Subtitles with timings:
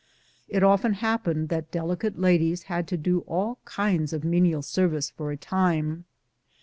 [0.49, 5.29] It often happened that delicate ladies had to do all kinds of menial service for
[5.31, 6.05] a time.